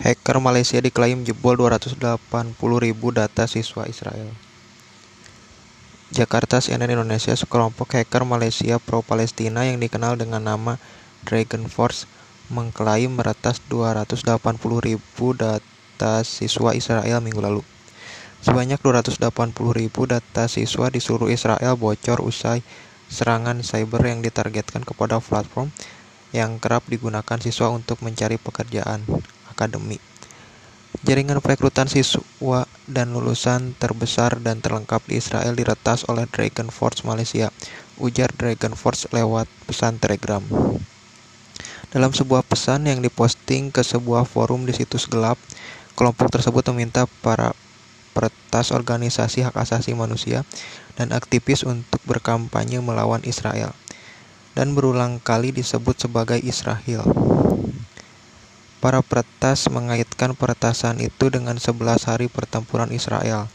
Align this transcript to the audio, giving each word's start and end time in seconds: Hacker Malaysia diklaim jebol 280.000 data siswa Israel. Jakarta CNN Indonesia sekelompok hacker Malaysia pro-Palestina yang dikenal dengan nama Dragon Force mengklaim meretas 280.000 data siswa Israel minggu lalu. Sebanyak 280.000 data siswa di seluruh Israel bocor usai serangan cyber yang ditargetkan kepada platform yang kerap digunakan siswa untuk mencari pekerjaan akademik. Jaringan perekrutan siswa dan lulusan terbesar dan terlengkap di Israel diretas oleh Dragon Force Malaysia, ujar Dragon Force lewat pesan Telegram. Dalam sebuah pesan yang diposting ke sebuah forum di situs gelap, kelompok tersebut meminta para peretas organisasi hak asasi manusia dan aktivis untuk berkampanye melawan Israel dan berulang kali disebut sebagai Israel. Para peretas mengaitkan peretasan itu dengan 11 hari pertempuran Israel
Hacker 0.00 0.40
Malaysia 0.40 0.80
diklaim 0.80 1.28
jebol 1.28 1.60
280.000 1.60 2.56
data 3.12 3.44
siswa 3.44 3.84
Israel. 3.84 4.32
Jakarta 6.08 6.56
CNN 6.56 6.96
Indonesia 6.96 7.36
sekelompok 7.36 8.00
hacker 8.00 8.24
Malaysia 8.24 8.80
pro-Palestina 8.80 9.68
yang 9.68 9.76
dikenal 9.76 10.16
dengan 10.16 10.48
nama 10.48 10.80
Dragon 11.28 11.68
Force 11.68 12.08
mengklaim 12.48 13.12
meretas 13.12 13.60
280.000 13.68 14.96
data 15.36 16.14
siswa 16.24 16.72
Israel 16.72 17.20
minggu 17.20 17.44
lalu. 17.44 17.60
Sebanyak 18.40 18.80
280.000 18.80 19.20
data 20.08 20.48
siswa 20.48 20.88
di 20.88 21.04
seluruh 21.04 21.28
Israel 21.28 21.76
bocor 21.76 22.24
usai 22.24 22.64
serangan 23.12 23.60
cyber 23.60 24.00
yang 24.00 24.24
ditargetkan 24.24 24.80
kepada 24.80 25.20
platform 25.20 25.68
yang 26.32 26.56
kerap 26.56 26.88
digunakan 26.88 27.36
siswa 27.36 27.68
untuk 27.68 28.00
mencari 28.00 28.40
pekerjaan 28.40 29.04
akademik. 29.60 30.00
Jaringan 31.04 31.44
perekrutan 31.44 31.84
siswa 31.84 32.64
dan 32.88 33.12
lulusan 33.12 33.76
terbesar 33.76 34.40
dan 34.40 34.64
terlengkap 34.64 35.04
di 35.04 35.20
Israel 35.20 35.52
diretas 35.52 36.08
oleh 36.08 36.24
Dragon 36.24 36.72
Force 36.72 37.04
Malaysia, 37.04 37.52
ujar 38.00 38.32
Dragon 38.32 38.72
Force 38.72 39.04
lewat 39.12 39.44
pesan 39.68 40.00
Telegram. 40.00 40.40
Dalam 41.92 42.16
sebuah 42.16 42.40
pesan 42.40 42.88
yang 42.88 43.04
diposting 43.04 43.68
ke 43.68 43.84
sebuah 43.84 44.24
forum 44.24 44.64
di 44.64 44.72
situs 44.72 45.04
gelap, 45.04 45.36
kelompok 45.92 46.32
tersebut 46.32 46.64
meminta 46.72 47.04
para 47.20 47.52
peretas 48.16 48.72
organisasi 48.72 49.44
hak 49.44 49.54
asasi 49.60 49.92
manusia 49.92 50.42
dan 50.96 51.12
aktivis 51.12 51.62
untuk 51.62 52.00
berkampanye 52.08 52.82
melawan 52.82 53.22
Israel 53.22 53.76
dan 54.58 54.74
berulang 54.74 55.22
kali 55.22 55.54
disebut 55.54 55.96
sebagai 55.96 56.38
Israel. 56.42 57.06
Para 58.80 59.04
peretas 59.04 59.68
mengaitkan 59.68 60.32
peretasan 60.32 61.04
itu 61.04 61.28
dengan 61.28 61.60
11 61.60 62.08
hari 62.08 62.32
pertempuran 62.32 62.88
Israel 62.96 63.52